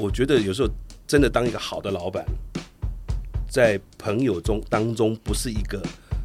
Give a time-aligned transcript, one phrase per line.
[0.00, 0.68] 我觉得有时候
[1.06, 2.24] 真的当一个好的老板，
[3.50, 5.82] 在朋友中当中不是一个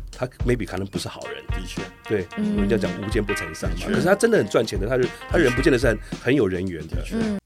[0.09, 3.87] 他 maybe 可能不是好人，的确，对，嗯人家讲无奸不成商嘛。
[3.87, 7.05] 可是他真的很赚钱的，他是他人不见得是很很有人缘的。
[7.11, 7.37] 嗯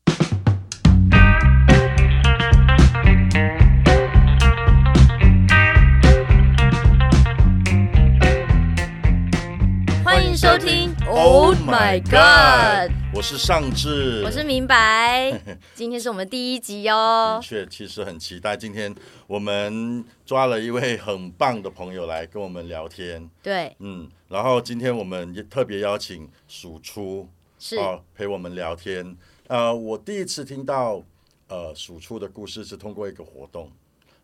[10.05, 15.31] 欢迎收听 Oh My God，我是尚志，我是明白，
[15.73, 17.47] 今天是我们第一集哦的。
[17.47, 18.55] 确，其实很期待。
[18.55, 18.93] 今天
[19.25, 27.27] 我们抓了一位很棒的朋友来跟我们聊天，对，嗯，然后今天我们也特别邀请鼠出
[27.57, 29.17] 是哦陪我们聊天。
[29.47, 31.03] 呃，我第一次听到
[31.47, 33.71] 呃鼠出的故事是通过一个活动，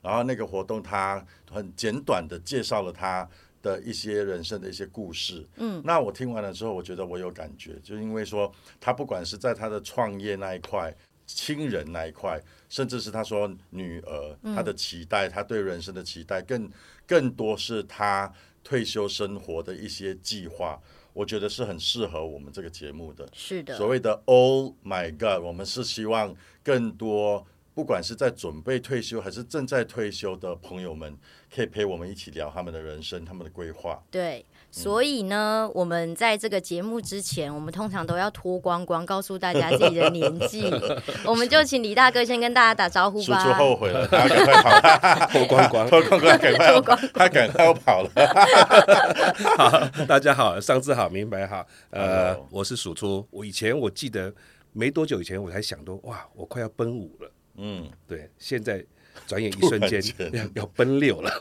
[0.04, 3.28] 然后那个活动他很简短的介绍了他
[3.66, 5.46] 的一些人生的一些故事。
[5.58, 10.94] 嗯，那我听完了之后，我觉得我有感觉，就因为说他不管是在他的创业那一块。
[11.28, 16.70] 亲人那一块，甚至是他说女儿，他的期待，他对人生的期待，更
[17.08, 18.32] 更多是他
[18.64, 20.80] 退休生活的一些计划，
[21.14, 23.28] 我觉得是很适合我们这个节目的。
[23.34, 27.44] 是的，所谓的 “Oh my God”，我们是希望更多，
[27.76, 31.14] 不管是在准备退休还是正在退休的朋友们，
[31.54, 34.02] 可以陪我们一起聊他们的人生、他们的规划。
[34.10, 40.72] 对，所以呢，我们在这个节目之前，我们通常都要脱光光，告诉大家自己的年纪。
[41.28, 43.44] 我们就请李大哥先跟大家打招呼叔吧。
[43.44, 45.90] 叔后悔了， 他赶快跑，脱光光。
[45.90, 48.10] 脱光光，赶快脱光，他赶快要跑了。
[49.58, 51.68] 好，大家好，上次好，明白好。
[51.90, 53.28] 呃我是鼠出。
[53.32, 54.34] 我以前我记得
[54.72, 57.30] 没多久以前，我才想到，哇，我快要奔五了。
[57.58, 58.86] 嗯，对，现在
[59.28, 60.02] 转眼一瞬间
[60.34, 61.32] 要 要奔六了。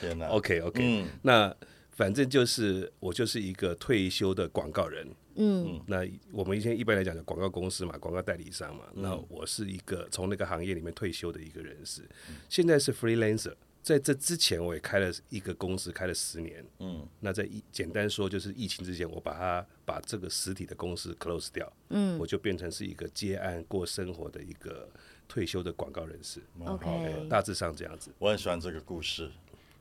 [0.00, 1.54] 天哪 OK OK，、嗯那
[1.90, 5.06] 反正就是我就是一个退休的广告人。
[5.34, 8.84] 嗯，那我们以前一般来讲的广告公司嘛，广告代理商嘛。
[8.94, 12.02] 那我是一个从那个行业里面退休的一个人士，
[12.48, 13.54] 现在是 freelancer。
[13.82, 16.64] 在这之前，我也开了一个公司，开了十年。
[16.78, 24.88] 嗯，那在疫简单说，就是疫情之前，我把它把这个实体的公司 close 掉，嗯，我就变成是一个接案过生活的一个
[25.26, 26.40] 退休的广告人士。
[26.64, 28.12] OK 大致上这样子。
[28.20, 29.28] 我很喜欢这个故事。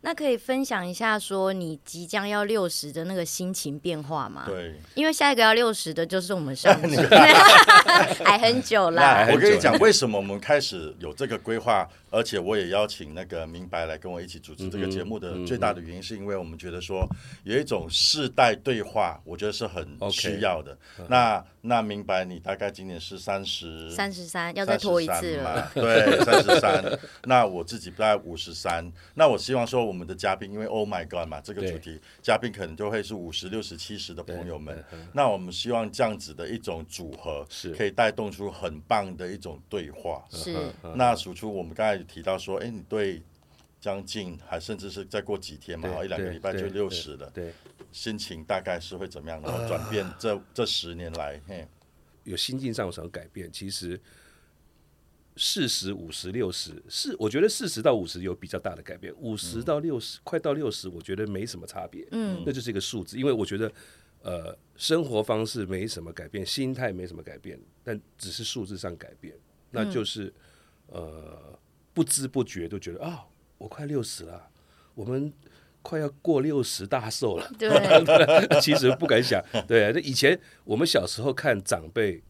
[0.03, 7.05] 那可以分享一下说你即将要六十的那个心情变化吗？，对，因为下一个要六十的就是我们上 次，
[8.25, 9.27] 还很久啦。
[9.31, 17.07] 我跟你讲，为什么我们开始有这个规划，而且我也邀请那个明白来跟我一起主持这个节目的最大的原因，是因为我们觉得说
[17.43, 20.77] 有一种世代对话，我觉得是很需要的。
[21.07, 25.43] 那那明白，你大概今年是三十三十三要再拖一次了。
[25.43, 25.71] 嘛？
[25.73, 26.99] 对，三十三。
[27.25, 28.91] 那我自己大概五十三。
[29.13, 34.83] 那我希望说，我们的嘉宾，因为 Oh my God 嘛，这个主题，嘉宾可能就会是五十六十七十的朋友们。
[35.13, 40.25] 那我们希望这样子的一种组合，是可以带动出很棒的一种对话。
[40.31, 40.57] 是，
[40.95, 43.21] 那数出我们刚才有提到说，哎，你对
[43.79, 47.53] 将近还甚至是再过几天嘛，好一两个礼拜就六十了，对，
[47.91, 49.41] 心情大概是会怎么样？
[49.41, 51.67] 然后转变这这十年来，嘿，
[52.23, 53.51] 有心境上有什么改变？
[53.51, 53.99] 其实
[55.37, 62.07] 四十五十六十是，我觉得四十到五十有比较大的改变，五十到六十、快到六十，我觉得没什么差别。
[62.11, 63.71] 嗯，那就是一个数字，因为我觉得
[64.21, 69.35] 呃，生活方式没什么改变，心态没什么改变，但只是数字上改变，
[69.71, 70.31] 那就是、
[70.87, 71.57] 呃，
[72.01, 73.25] 不知不觉都觉得啊，
[73.57, 74.49] 我快六十了，
[74.95, 75.31] 我们。
[75.83, 82.21] 快要过六十大寿了， 对，其实不敢想，对，那以前我们小时候看长辈，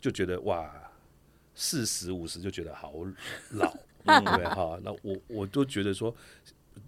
[0.00, 0.90] 就觉得哇，
[1.54, 2.94] 四十五十就觉得好
[3.50, 3.70] 老，
[4.06, 4.46] 对不对？
[4.46, 6.16] 哈，那我我都觉得说，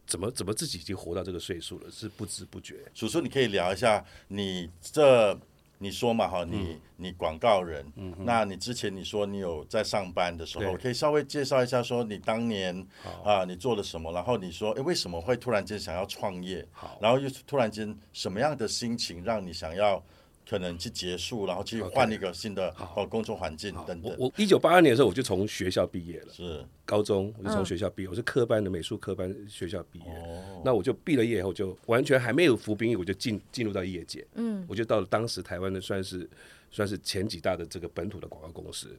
[0.06, 2.76] 怎么怎么自己已经活到这个岁数了，是不知不觉。
[2.94, 5.38] 叔叔，你可以聊一下你这
[5.78, 6.50] 你说嘛哈，嗯。
[6.50, 7.84] 你你广告人，
[8.24, 10.76] 那你之前你说你有在上班的时候，对。
[10.76, 12.86] 可以稍微介绍一下说你当年
[13.22, 16.98] 啊你做了什么，然后你说哎为什么会突然间想要创业，好。
[17.00, 20.02] 然后又突然间什么样的心情让你想要
[20.48, 26.64] 可能去结束，然后去换一个新的哦工作环境等等，我我一九八二年的时候我就从学校毕业了，是。
[26.84, 30.04] 高中我就从学校毕业，我是科班的美术科班学校毕业。
[30.06, 30.62] 哦。
[30.64, 34.24] 那我就毕了业以后，就完全还没有服兵役，我就进进入到业界。
[34.34, 36.30] 嗯，我就到了当时台湾的算是
[36.70, 38.96] 算是前几大的这个本土的广告公司。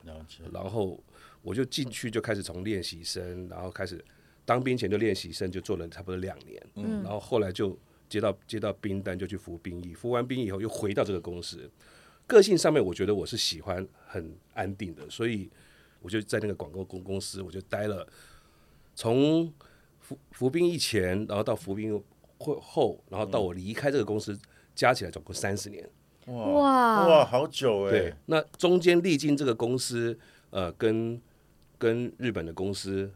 [0.51, 1.01] 然后
[1.41, 4.03] 我就进去就开始从练习生，然后开始
[4.43, 6.61] 当兵前就练习生，就做了差不多两年。
[6.75, 7.77] 嗯，然后后来就
[8.09, 11.69] 接到接到兵单，就去服兵役，服完兵役以后又回到这个公司。
[12.25, 15.49] 个性上面，我觉得我是喜欢很安定的，所以
[16.01, 18.05] 我就在那个广告公公司，我就待了
[18.95, 19.51] 从
[19.99, 22.03] 服服兵役前，然后到服兵役
[22.37, 24.37] 后后，然后到我离开这个公司，
[24.75, 25.89] 加起来总共三十年。
[26.25, 30.19] 哇哇，好久哎，对，那中间历经这个公司，
[30.49, 31.21] 呃，跟
[31.77, 33.09] 跟日本的公司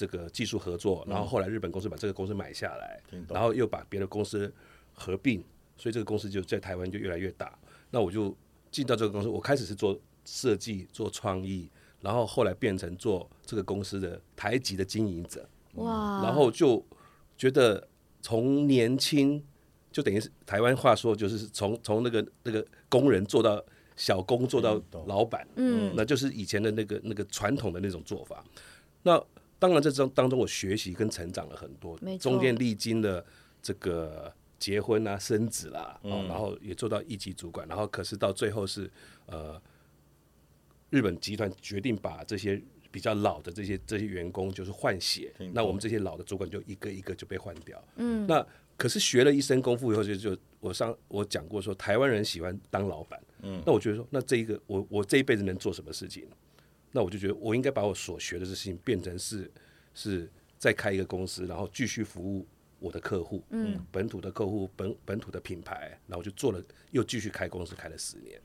[0.00, 1.10] 这个技术合作，嗯。
[1.10, 4.50] 然后后来日本公司把这个公司买下来，然后又把别的公司
[4.94, 5.44] 合并，
[5.76, 7.58] 所以这个公司就在台湾就越来越大。
[7.90, 8.34] 那我就
[8.70, 11.68] 进到这个公司，我开始是做设计、做创意，
[12.00, 16.82] 然后后来变成做这个公司的台籍的经营者，哇，然后就
[17.36, 17.86] 觉得
[18.22, 19.44] 从年轻
[19.92, 23.62] 就等于是台湾话说，就是从从那个那个工人做到
[23.96, 25.92] 小工做到老板，嗯。
[25.94, 28.42] 那就是以前的那个那个传统的那种做法。
[29.02, 29.22] 那
[29.60, 33.24] 当然，这中当中我学习跟成长了很多中间历经了
[33.62, 36.10] 这个结婚啊、生子啦，嗯。
[36.10, 38.90] 哦，然后也做到一级主管，然后可是到最后是
[39.26, 39.60] 呃，
[40.88, 42.60] 日本集团决定把这些
[42.90, 47.80] 比较老的这些这些员工就是换血，那我们这些老的主管就一个一个就被换掉。
[47.96, 48.44] 嗯，那
[48.76, 56.26] 可是学了一身功夫以后就，就我上我讲过说，台湾人喜欢当老板，嗯，那我觉得说，那这一个我我这一辈子能做什么事情？
[56.92, 59.50] 那我就觉得我应该把我所学的这事情变成是
[59.94, 62.46] 是再开一个公司，然后继续服务
[62.78, 68.40] 我的客户，嗯，本土的客户，本本土的品牌，然后我就做了，又继续开公司，开了十年。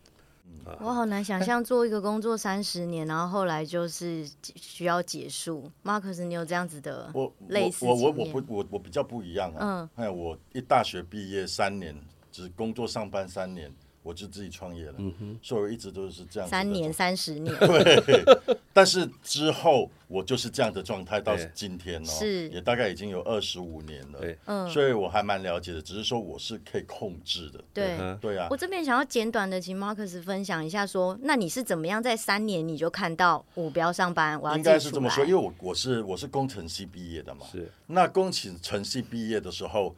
[0.80, 5.70] 我好难想象做一个工作三十年，然后后来就是需要结束。
[5.84, 9.90] Marcus，你有这样子的我类似我我我我不我我比较不一样啊。
[9.98, 11.96] 嗯，哎，我一大学毕业三年，
[12.32, 13.74] 只工作上班三年，
[14.06, 14.94] 我就自己创业了。
[15.00, 18.24] 嗯哼，所以我一直都是这样三年、 三十年，对，
[18.72, 24.20] 但是之后我就是这样的状态到今天哦，是也大概已经有二十五年了。
[24.20, 27.64] 对，嗯，所以我还蛮了解的，只是说我是可以控制的。
[27.74, 27.98] 对。
[27.98, 37.48] 嗯对啊我，这边想要简短的请 Marcus 分享一下说那你是怎么样在三年你就看到我不要上班，我要应该是这么说，因为我我是我是工程系毕业的嘛。
[37.52, 39.96] 是那工程系毕业的时候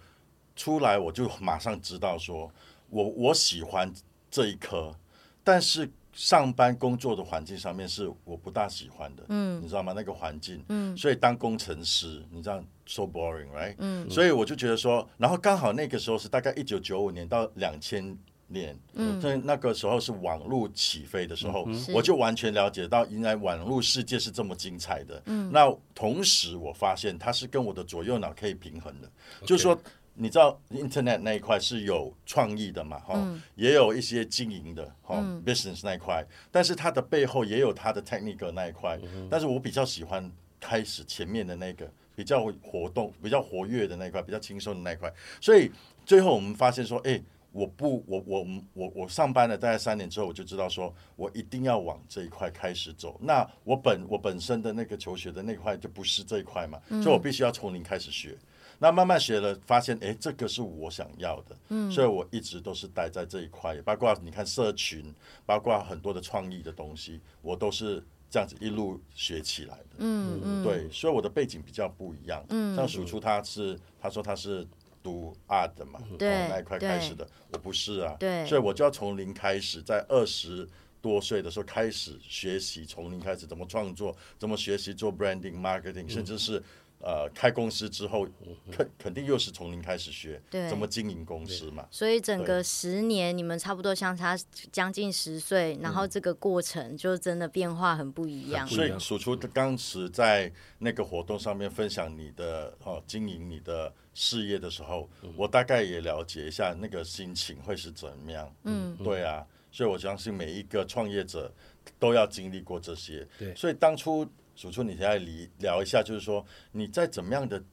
[0.55, 2.49] 出来，我就马上知道说，
[2.89, 3.91] 我我喜欢
[4.29, 4.95] 这一科，
[5.43, 9.93] 但是上班工作的环境上面是我不大喜欢的，嗯，你知道吗？
[9.95, 13.75] 那个环境，嗯，所以当工程师，你知道 so boring，right？
[13.77, 18.17] 嗯，所以我就觉得说，然后刚好那个时候是大概一九九五年到两千。
[18.49, 25.21] 年，嗯，所以那个时候是网络起飞的时候，我就完全了解到，原来网络世界是这么精彩的。
[25.25, 29.11] 嗯，那同时我发现它是跟我的左右脑可以平衡的，
[29.45, 29.77] 就是说，
[30.19, 38.99] 你知道 Internet 那一块是有创意的嘛，哈、也有一些经营的，哈、business 那一块，但是它的背后也有它的 technical 那一块，
[39.29, 40.29] 但是我比较喜欢
[40.59, 45.71] 开始前面的那个比较活动、比较活跃的那一块，比较轻松的那一块，所以
[46.03, 47.21] 最后我们发现说，哎、
[47.51, 53.19] 我不，我我我我上班了大概三年之后，我就知道说我一定要往这一块开始走。
[53.21, 58.35] 那我本我本身的那个求学的那块就不是这一块嘛，所以我必须要从零开始学。
[58.79, 65.13] 那慢慢学了，发现哎，这个是我想要的，嗯，所以我一直都是待在这一块，包括你看社群，
[65.45, 74.67] 包括很多的创意的东西，我都是这样子一路学起来的，嗯嗯，对，所以我的背景比较不一样，嗯，像鼠出他是他说他是
[75.01, 78.45] 读 art 的嘛，对从那一块开始的，我不是啊，对。
[78.45, 80.67] 所以我就要从零开始，在二十
[81.01, 86.61] 多岁的时候开始学习，从零开始怎么创作，怎么学习做 branding、marketing，甚至是
[86.99, 88.27] 呃开公司之后，
[88.71, 90.67] 肯肯定又是从零开始学，对。
[90.69, 94.35] 怎么经营公司嘛，所以整个十年，你们差不多相差
[94.71, 98.67] 将近十岁，然后这个过程就真的变化很不一样。
[98.67, 108.51] 所以数出当时在那个活动上面分享你的哦经营你的事业的时候，我大概也了解一下那个心情会是怎么样。
[108.63, 111.53] 嗯，对啊，所以我相信每一个创业者
[111.99, 113.25] 都要经历过这些。
[113.37, 113.53] 对。
[113.55, 114.27] 所以当初
[114.57, 117.63] 鼠出你现在聊聊一下，就是说你在怎么样的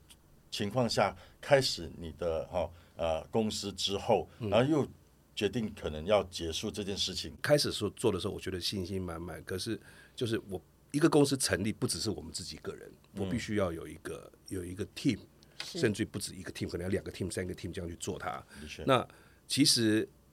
[0.51, 4.87] 情况下开始你的哈、呃公司之后，然后又
[5.35, 7.35] 决定可能要结束这件事情。
[7.41, 9.43] 开始说做的时候，我觉得信心满满。
[9.45, 9.81] 可是
[10.15, 10.63] 就是我
[10.93, 15.19] 一个公司成立，不只是我们自己个人，我必须要有一个有一个 team，
[15.59, 18.45] 甚至于不止一个 team，可能要两个 team、三个 team 这样去做它。
[18.85, 19.09] 那
[19.49, 20.24] 其实呃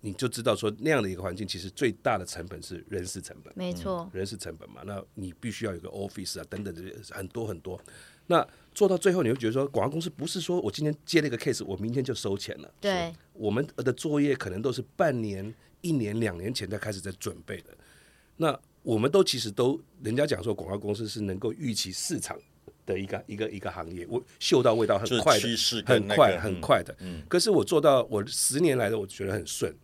[0.00, 3.52] 你就知道说那样的一个环境，其实最大的成本是人事成本。
[3.56, 7.80] 没错，人事成本嘛，那你必须要有个 office 啊，等等这些很多很多。
[8.28, 12.72] 那做到最后，你会觉得说，广告公司不是说我今天接了一个 case，我明天就收钱了。
[12.80, 17.76] 对，我们的作业可能都是半年、一年、两年前才开始在准备的。
[18.36, 22.36] 那我们都其实都，人家讲说广告公司是能够预期市场
[22.84, 26.94] 的一个一个一个行业，我嗅到味道很快趋势的，很快很快的。
[27.28, 29.74] 可是我做到我十年来的，我觉得很顺。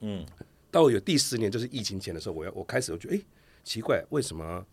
[0.00, 0.24] 嗯，
[0.70, 3.20] 到有第四年，就是疫情前的时候，我要我开始我觉得，哎、
[3.64, 4.64] 奇怪，为什么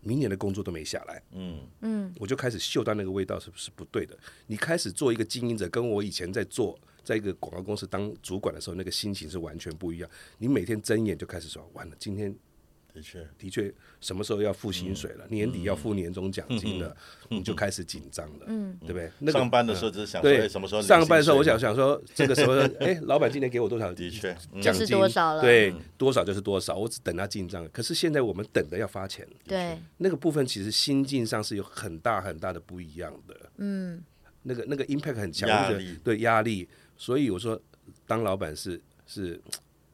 [0.00, 1.22] 明年的工作都没下来？
[1.32, 4.18] 嗯嗯，我就开始嗅到那个味道是不是不对的。
[4.46, 10.10] 你开始做一个经营者，跟我以前在做在一个广告公司当主管的时候，那个心情是完全不一样。
[10.38, 12.34] 你每天睁眼就开始说，完了，今天
[12.94, 16.96] 的确，的确，什么时候要付薪水了，年底要付年终奖金了，
[17.28, 19.10] 你就开始紧张了，嗯，对不对？
[19.18, 23.92] 那个上班的时候嗯只是想说，对哎，什么时候领上班的时候，我想想说，这个时候， 哎，老板今年给我多少？
[23.92, 27.68] 的确，嗯就是奖金多少了对，多少就是多少，我只等他进账。
[27.72, 33.34] 可是现在我们等的要发钱，对，那个部分其实心境上是有很大很大的不一样的。
[33.56, 34.00] 嗯，
[34.44, 35.48] 那个那个 impact 很强，
[36.04, 36.68] 对压力。
[36.96, 37.60] 所以我说，
[38.06, 39.40] 当老板是是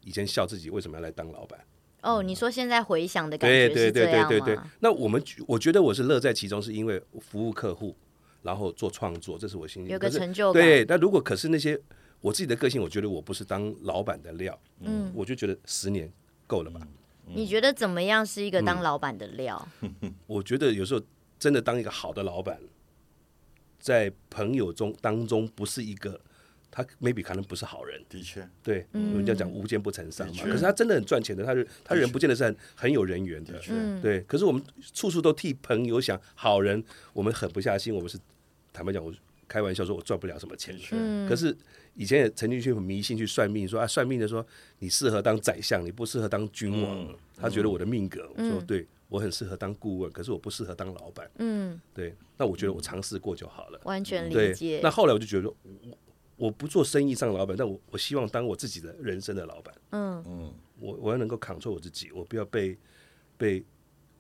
[0.05, 1.59] 以前笑自己为什么要来当老板。
[2.03, 4.71] 哦，你说现在回想的感对对觉是这样对对对对吗？。
[4.81, 7.95] 那我们我觉得我是乐在其中，是因为服务客户，
[8.43, 11.79] 然后做创作，这是我心里有个成就感对，那如果可是那些
[12.21, 16.11] 我自己的个性，我觉得我不是当老板的料，嗯，我就觉得十年
[16.47, 16.81] 够了吧。
[17.27, 19.69] 你觉得怎么样是一个嗯当老板的料？
[20.27, 21.01] 我觉得有时候
[21.39, 22.59] 真的当一个好的老板，
[23.79, 26.21] 在朋友中当中不是一个
[26.71, 30.45] 他 maybe 可能不是好人，的确，对，人家讲无奸不成商嘛。
[30.45, 34.01] 可是他真的很赚钱的，他人他人不见得是很很有人缘的，嗯。
[34.01, 34.21] 对。
[34.23, 34.63] 可是我们
[34.95, 38.19] 处处都替朋友想，好人我们狠不下心，我们是
[38.73, 39.13] 坦白讲，我
[39.49, 40.79] 开玩笑说我赚不了什么钱。
[41.29, 41.57] 可是
[41.95, 44.47] 以前也曾经去迷信去算命，说啊算命的说
[44.79, 47.01] 你适合当宰相，你不适合当君王。
[47.01, 47.15] 嗯。
[47.37, 51.29] 他觉得我的命格，我说对我很适合当顾问，可是我不适合当老板。
[51.39, 53.81] 嗯，对，那我觉得我尝试过就好了。
[53.85, 54.79] 完全理对解，。
[54.83, 55.57] 那后来我就觉得我
[56.41, 59.75] 我不做生意上的老板，但我我希望当我自己的人生的老板。
[59.91, 62.75] 嗯嗯，我我要能够 control 我自己，我不要被
[63.37, 63.63] 被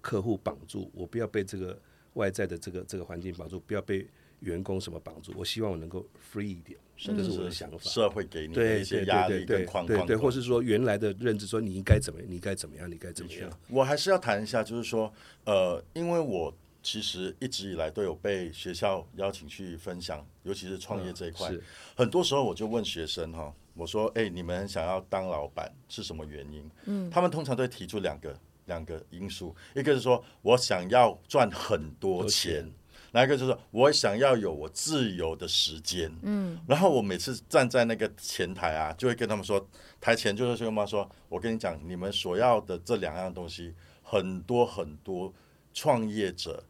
[0.02, 1.80] 客户绑住，我不要被这个
[2.12, 4.06] 外在的这个这个环境绑住，不要被
[4.40, 5.32] 员工什么绑住。
[5.34, 7.78] 我希望我能够 free 一点，这是我的想法。
[7.78, 13.50] 社会给你一些对压力对对跟框框，对对，或是说原来的认知，说你应该怎么样，你该怎么样，你该怎么样。
[13.68, 15.10] 我还是要谈一下，就是说，
[15.46, 21.50] 呃，因为我其实一直以来都有被学校邀请去分享，尤其是创业这一块。
[21.50, 21.62] 是
[21.94, 28.34] 很多时候我就问学生哈，我说：“哎、你们想要当老板是什么原因？”嗯，他们通常都会提出两个
[28.66, 32.70] 两个因素，一个是说我想要赚很多钱。
[33.12, 39.68] 那一个就是我想要有我自由的时间，嗯，然后我每次站在那个前台啊，就会跟他们说，
[40.00, 45.34] 台前就是跟他们说，我跟你讲，你们所要的这两样东西，很多很多
[45.74, 46.62] 创业者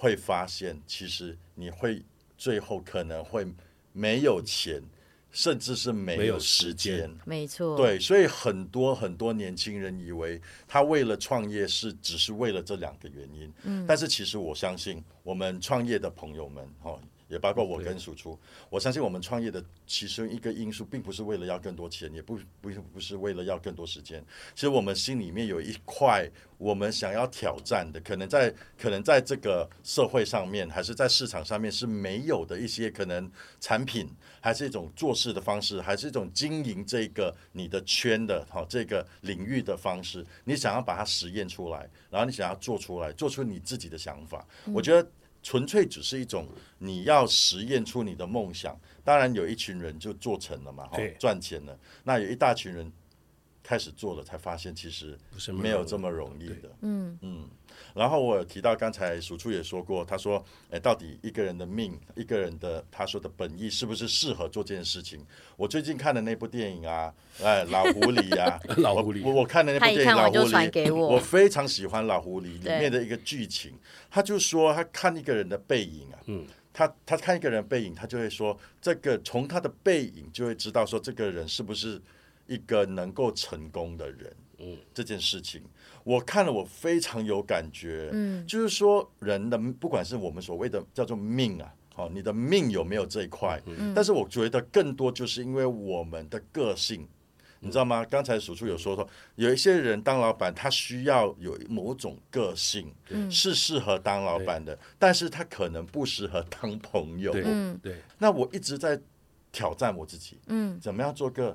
[0.00, 2.02] 会发现，其实你会
[2.38, 3.46] 最后可能会
[3.92, 4.82] 没有钱，
[5.30, 7.18] 甚至是没有时时间间。
[7.26, 16.98] 没错，，对，所以很多很多年轻人以为他为了创业是只是为了这两个原因，嗯，但是其实我相信我们创业的朋友们，哈、
[17.30, 18.36] 也包括我跟输出，
[18.68, 24.22] 我相信我们创业的其中一个因素，并不是为了要更多钱，也不不不是为了要更多时间。
[24.54, 34.10] 其实我们心里面有一块我们想要挑战的，可能在可能在这个社会上面，还是在市场上面是没有的一些可能产品，
[34.40, 44.44] 还是一种做事的方式，还是一种经营这个你的圈的哈、这个领域的方式，你想要把它实验出来，然后你想要做出来，做出你自己的想法，
[44.74, 45.08] 我觉得。
[45.42, 46.46] 纯粹只是一种
[46.78, 51.78] 你要实验出你的梦想，当然有一群人就做成了嘛，哈，赚钱了。
[52.04, 52.90] 那有一大群人
[53.62, 55.18] 开始做了，才发现其实
[55.52, 56.70] 没有这么容易的。
[56.80, 57.18] 嗯。
[57.22, 57.48] 嗯，
[57.94, 65.24] 然后我有提到刚才鼠处也说过，他说，哎，到底一个人的命，一个人的他说的本意是不是适合做这件事情？
[65.56, 67.12] 我最近看的那部电影啊，
[67.42, 69.22] 哎，老狐狸啊， 老狐狸。
[69.22, 71.08] 我我我看的那部电影老狐狸，给我。
[71.08, 73.72] 我非常喜欢老狐狸里面的一个剧情，
[74.10, 82.00] 他就说他看一个人的背影啊，嗯，他他看一个人背影，他就会说，这个从他的背影就会知道说这个人是不是
[82.50, 84.36] 一个能够成功的人。
[84.58, 85.62] 嗯，这件事情
[86.04, 88.10] 我看了，我非常有感觉。
[88.12, 93.58] 嗯，就是说人的不管是我们所谓的叫做命啊，好、你的命有没有这一块？
[93.64, 97.08] 嗯但是我觉得更多就是因为我们的个性。
[97.62, 98.02] 你知道吗？
[98.06, 107.30] 刚才叔叔有说说，有一些人当老板，他需要有某种个性，嗯是适合当老板的，但是他可能不适合当朋友。
[107.32, 108.98] 对嗯对，那我一直在
[109.52, 111.54] 挑战我自己，嗯，怎么样做个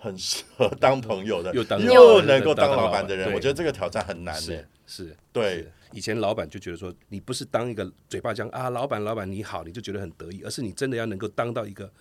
[0.00, 3.32] 很适合当朋友的， 又当又能够当当老板的人？
[3.32, 4.68] 我觉得这个挑战很难的是。
[4.86, 5.68] 是，对。
[5.92, 11.92] 以前老板就觉得说，你不是当一个嘴巴讲啊，老板老板你好，你就觉得很得意，而是你真的要能够当到一个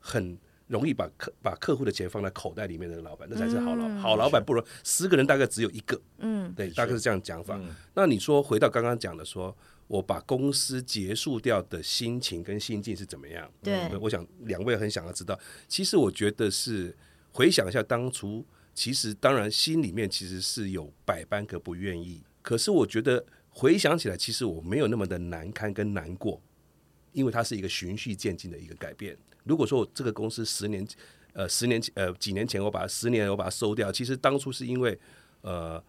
[0.00, 0.38] 很
[0.68, 4.42] 容易把客把客户的钱放在口袋里面的老板，那才是好老、好老板。
[4.42, 7.56] 不如十个人大概只有一个，嗯，对，大概是这样讲法。
[7.58, 9.54] 嗯那你说回到刚刚讲的说，
[9.86, 13.46] 我把公司结束掉的心情跟心境是怎么样？
[13.62, 15.38] 对嗯我想两位很想要知道。
[15.68, 16.96] 其实我觉得是
[17.36, 26.40] 回想一下当初，其实当然心里面其实是有百般个不愿意，可是我觉得回想起来，其实我没有那么的难堪跟难过，
[27.12, 29.14] 因为它是一个循序渐进的一个改变。
[29.44, 30.88] 如果说我这个公司十年
[31.34, 34.98] 呃十年前呃几年前我把它十年我把它收掉，其实当初是因为
[35.42, 35.82] 呃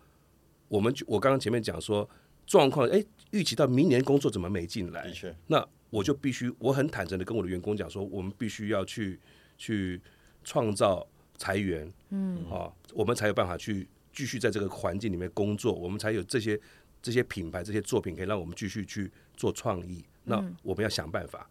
[0.67, 2.07] 我们就我刚刚前面讲说
[2.45, 3.01] 状况，哎，
[3.31, 5.13] 预期到明年工作怎么没进来的？
[5.13, 9.17] 确，那我就必须我很坦诚的跟我的员工讲说，我们必须要去
[9.57, 10.01] 去
[10.43, 16.59] 创造裁员，嗯，啊，我们才有办法去继续在这个环境里面工作，我们才有这些
[17.01, 20.03] 这些品牌这些作品可以让我们继续去做创意。
[20.23, 21.49] 那我们要想办法，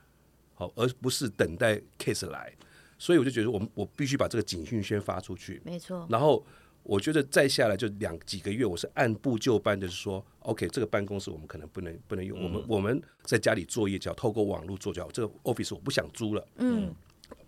[0.55, 2.53] 好，而不是等待 case 来。
[2.99, 6.07] 所以我就觉得，我们我必须把这个警讯先发出去，没错。
[6.11, 6.45] 然后
[6.83, 15.11] 我觉得再下来就两几个月，我是按部就班的说，OK，这个办公室我们可能不能不能用，我们我们在家里作业，只要透过网络做，就好。
[15.11, 16.95] 这个 office 我不想租了，嗯。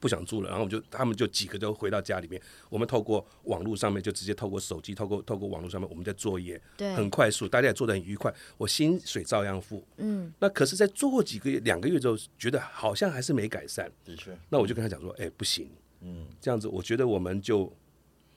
[0.01, 15.69] 不想住了，然后我就他们就几个都回到家里面，我们透过网络上面就直接透过手机，透过透过网络上面我们在作业，对，很快速，大家也做的很愉快，我薪水照样付，嗯，那可是，在做几个月、两个月之后，觉得好像还是没改善，的确，那我就跟他讲说，哎，不行，
[16.01, 17.73] 嗯，这样子，我觉得我们就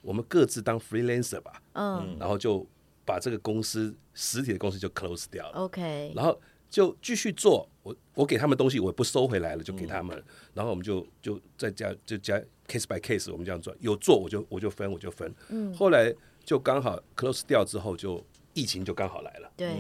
[0.02, 2.66] 我们各自当 freelancer 吧，嗯，然后就
[3.06, 6.40] 把这个公司实体的公司就 close 掉了，OK，然后。
[6.72, 10.24] 就继续做，我我给他们东西，我不收回来了，就给他们，
[10.54, 16.12] 然后我们就就再加就加 case by case，我们这样做，有做我就我就分我就分，嗯，后来
[16.46, 19.76] 就刚好 close 掉之后，就疫情就刚好来了，对，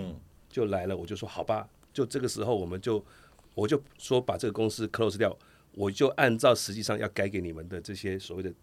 [0.49, 3.03] 就来了，我就说好吧，就这个时候我们就
[3.55, 5.35] 我就说把这个公司 close 掉，
[5.73, 8.53] 我就按照实际上要改给你们的这些所谓的。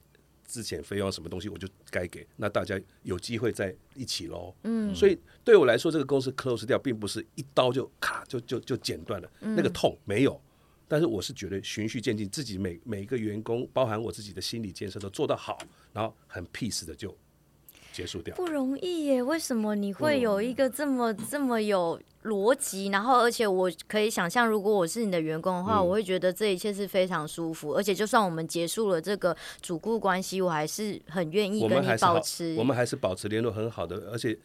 [0.49, 4.53] 之前费用什么东西我就该给，那大家有机会在一起喽。
[4.65, 10.41] 嗯，所以对我来说，这个公司 close 掉，并不是一刀就咔就就就剪断了，那个痛没有。
[10.89, 15.59] 但是我是觉得循序渐进，自己每每一个员工，包含我自己的心理建设都做得好，
[15.93, 17.15] 然后很 peace 的就。
[17.91, 22.89] 结束掉不容易耶，为什么你会有一个这么这么有逻辑？
[22.89, 27.73] 然后，而且我可以想象，如果我是你的员工的话，我会觉得这一切是非常舒服。
[27.75, 32.55] 而且，就算我们结束了这个主顾关系，我还是很愿意跟你保持。
[32.59, 34.39] 我们还是保持联络很好的，而且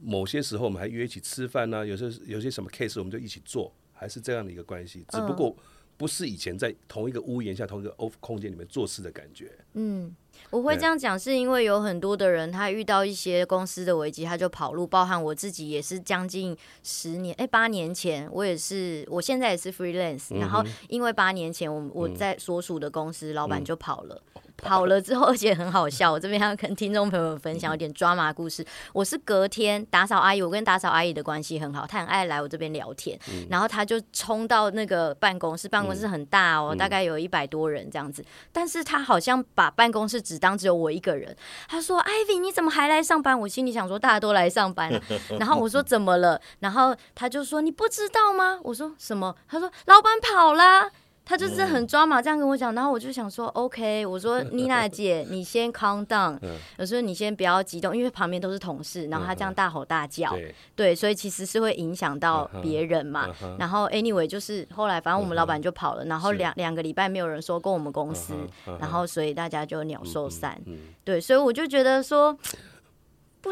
[0.00, 1.86] 某些时候我们还约一起吃饭呢。
[1.86, 5.04] 有时候有些什么 case，我们就一起做，还是这样的一个关系。
[5.10, 5.54] 只不过。
[5.98, 9.50] 不是以前在同一个屋檐下、同一个 off 空间里面做事的感觉。
[9.72, 10.14] 嗯，
[10.50, 14.86] 我会这样讲，是因为有很多的人，他遇到一些公司的危机，他就跑路。
[14.86, 20.38] 包含我自己也是将近十年，哎，八年前我也是，我现在也是 freelance。
[20.38, 24.22] 然后因为八年前我我在所属的公司，老板就跑了。
[24.56, 26.10] 跑了之后， 而且很好笑。
[26.10, 28.64] 我这边要跟听众朋友们分享一点抓马故事。
[28.92, 33.18] 我是隔天打扫阿姨，我跟打扫阿姨的关系很好，她很爱来我这边聊天。
[33.50, 38.24] 然后她就冲到那个办公室，办公室很大哦，大概有一百多人这样子。
[38.52, 41.36] 但是她好像把办公室只当只有我一个人。
[41.68, 45.00] 她说：“Ivy，你怎么还来上班？”我心里想说：“大家都来上班了。”
[45.38, 50.90] 然后我说：“怎么了？”然后她就说：“你不知道吗？”我说：“什么？”她说：“老板跑了。”
[51.28, 56.38] 他就是很抓马，这样跟我讲，然后我就想说，OK，我说妮娜姐，你先 calm down，
[56.78, 60.32] 有时候你先不要激动，因为旁边都是同事，然后他这样大吼大叫，
[60.76, 63.28] 对，所以其实是会影响到别人嘛。
[63.58, 68.32] 然后 anyway，就是后来反正我们老板就跑了，然后两两个礼拜没有人说过我们公司，
[68.78, 70.56] 然后所以大家就鸟兽散，
[71.04, 72.38] 对，所以我就觉得说。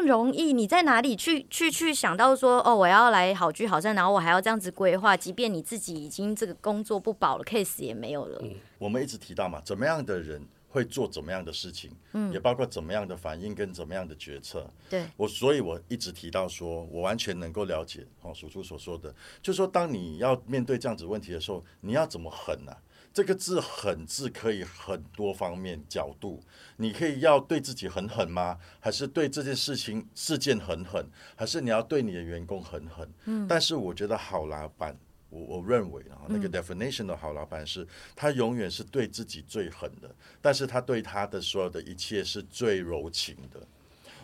[0.05, 8.39] 不容易，你在哪里去去去想到说哦，我要来好聚好散，然后我还要这样子规划，即便你自己已经这个工作不保了，case 也没有了。
[8.77, 10.39] 我们一直提到嘛，怎么样的人
[10.69, 14.69] 会做怎么样的事情，嗯，也包括怎么样的反应跟怎么样的决策。
[14.87, 22.71] 对我，所以我一直提到说，我完全能够了解哦，叔叔所说的，就是说，当你要面对这样子问题的时候，你要怎么狠呢？
[23.15, 26.43] 这个字狠字可以很多方面角度，
[26.75, 28.59] 你可以要对自己很狠吗？
[28.81, 31.09] 还是对这件事情事件很狠？
[31.33, 33.09] 还是你要对你的员工很狠？
[33.23, 34.93] 嗯，但是我觉得好老板，
[35.29, 43.65] 我我认为啊，那个 definition 的好老板是，他永远是对自己最狠的，但是他对他的所有的一切是最柔情的。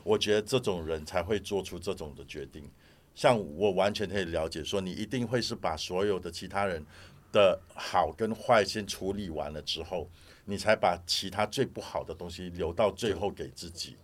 [0.04, 2.70] 我觉得这种人才会做出这种的决定。
[3.16, 6.86] 像我完全可以了解，说你一定会是把所有的其他人。
[7.32, 10.10] 的好跟坏先处理完了之后，
[10.46, 13.96] 你才把其他最不好的东西留到最后给自己。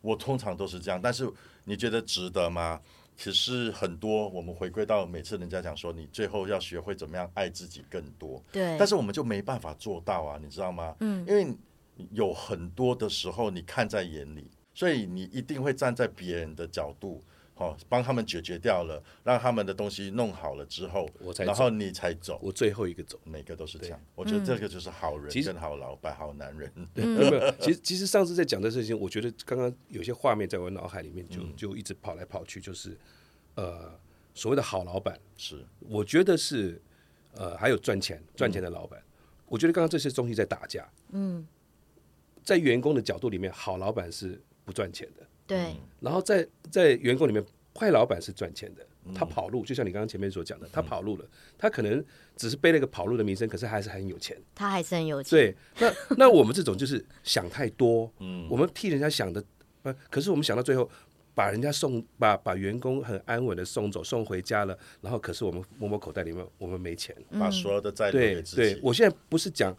[0.00, 1.30] 我通常都是这样，但是
[1.64, 2.80] 你觉得值得吗？
[3.16, 8.42] 其实很多，我们回归到每次人家讲说，你最后要学会怎么样爱自己更多。
[8.50, 8.76] 对。
[8.76, 10.96] 但是我们就没办法做到啊，你知道吗？
[11.00, 11.24] 嗯。
[11.26, 11.46] 因为
[12.10, 17.22] 有很多的时候你看在眼里，所以你一定会站在别人的角度。
[17.56, 24.00] 好，帮他们解决掉了，让他们的东西弄好了之后，我才，然后你才走，我最后一个走，每个都是这样。
[24.16, 26.68] 我觉得这个就是好人，跟好老板、好男人。
[26.94, 32.98] 没有没有，其实其实上次在讲的事情，我觉得刚刚有些画面在我脑海里面就就一直跑来跑去，就是
[33.54, 33.96] 呃
[34.34, 36.82] 所谓的好老板是，我觉得是
[37.34, 39.00] 呃还有赚钱赚钱的老板，
[39.46, 40.90] 我觉得刚刚这些东西在打架。
[41.12, 41.46] 嗯，
[42.42, 45.24] 在员工的角度里面，好老板是不赚钱的。
[45.46, 47.44] 对，然后在在员工里面，
[47.78, 51.24] 坏老板是赚钱的，他跑路，就像你刚刚前面所讲的，他跑路了，
[51.58, 52.02] 他可能
[52.36, 54.36] 只是背了一个跑路的名声，可是还是很有钱。
[54.54, 55.30] 他还是很有钱。
[55.30, 59.44] 对，那那我们这种就是想太多， 嗯，我们替人家想的，
[59.82, 60.88] 呃，可是我们想到最后，
[61.34, 68.74] 把人家送把把员工很安稳的送走，送回家了，然后可是我们摸摸口袋里面，我们没钱，把所有的债都对给自己。
[68.74, 69.76] 对，我现在不是讲，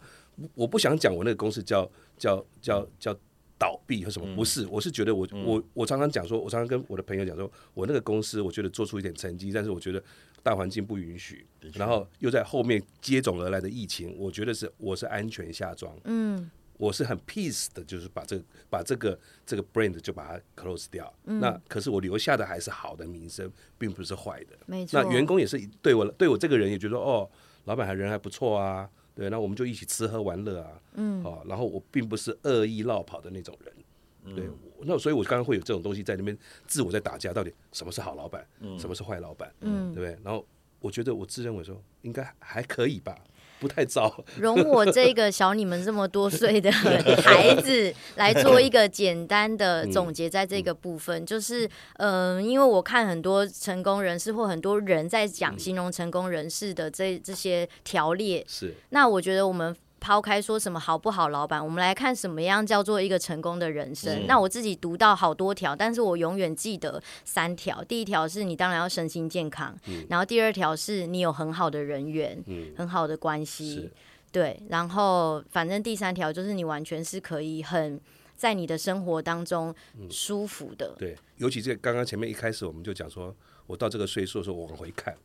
[0.54, 3.16] 我不想讲我那个公司叫叫叫叫
[3.58, 10.02] 倒闭和什么，不是，我是觉得我我我常常讲说，我常常跟我的朋友讲说，我那个公司我觉得做出一点成绩，但是我觉得
[10.42, 21.12] 大环境不允许，然后又在后面接踵而来的疫情，我觉得是我是安全下装，嗯，我是很 peace 的，就是把这个把这个这个 brand 就把它 close 掉。
[21.24, 24.56] 那可是我留下的还是好的名声，并不是坏的。
[24.66, 25.02] 没错。
[25.02, 27.28] 那员工也是对我对我这个人也觉得哦，
[27.64, 38.78] 老板还人还不错啊，对，那我们就一起吃喝玩乐啊，嗯，哦，然后我并不是恶意绕跑的那种人，对，我那所以我刚刚会有这种东西在那边自我在打架，到底什么是好老板，嗯。
[38.78, 40.22] 什么是坏老板，嗯，对不对？
[40.22, 40.46] 然后
[40.80, 43.18] 我觉得我自认为说应该还可以吧，
[43.58, 46.70] 不太糟，容我这个小你们这么多岁的
[47.22, 51.66] 孩子来做一个简单的总结，在这个部分，就是
[51.98, 58.74] 嗯、呃因为我看很多成功人士或很多人在讲形容成功人士的这这些条列，是。
[58.90, 59.74] 那我觉得我们。
[59.98, 64.26] 抛开说什么好不好，老板，我们来看什么样叫做一个成功的人生。
[64.26, 67.82] 那我自己读到好多条，但是我永远记得三条。
[67.84, 73.90] 第一条是你当然要身心健康，嗯然后第二条是你有很好的人缘，嗯很好的关系，
[74.30, 78.00] 对，然后反正第三条就是你完全是可以很
[78.36, 79.74] 在你的生活当中
[80.10, 80.94] 舒服的。
[80.98, 83.34] 对，尤其这刚刚前面一开始我们就讲说，
[83.66, 85.16] 我到这个岁数的时候，我往回看，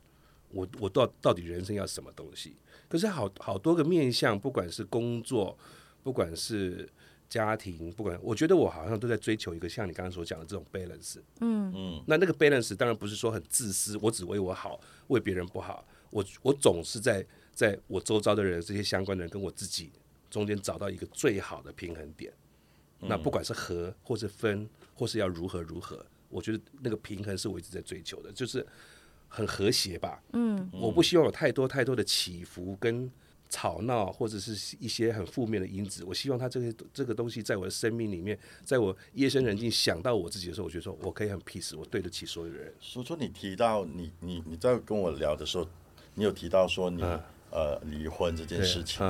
[0.50, 2.56] 我我到到底人生要什么东西？
[2.92, 5.58] 可是好好多个面向，不管是工作，
[6.04, 6.86] 不管是
[7.30, 11.20] 家庭，不管我觉得我好像都在追求一个像你刚刚所讲的这种 balance。
[11.40, 14.78] 嗯嗯，那那个 balance 当然不是说很自私，我只为我好，
[15.08, 15.88] 为别人不好。
[16.10, 19.90] 我我总是在在我周遭的人这些相关的人跟我自己
[20.30, 22.34] 中间找到一个最好的平衡点。
[23.00, 28.68] 那不管是和或是分，或是要如何如何，我觉得那个平衡是我一直在追求的，就是
[29.34, 30.22] 很和谐吧。
[30.34, 33.10] 嗯，我不希望有太多太多的起伏跟
[33.50, 36.04] 吵闹，或者是一些很负面的因子。
[36.04, 42.74] 我希望他这个这个东西在我的生命里面，在我夜深人静想到我自己的时候，我觉得说我可以很 peace，我对得起所有的人。
[42.82, 45.66] 说说你提到你你你在跟我聊的时候，
[46.16, 47.20] 你有提到说你、嗯
[47.54, 49.06] 呃离婚这件事情，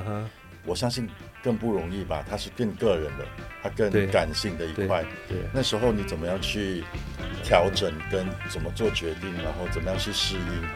[0.66, 1.10] 我相信
[1.44, 2.24] 更不容易吧？
[2.30, 3.26] 它是更个人的，
[3.64, 5.04] 它更感性的一对块。
[5.28, 5.38] 对。
[5.54, 6.84] 那时候你怎么样去
[7.44, 10.68] 调整，跟怎么做决定，然后怎么样去适应？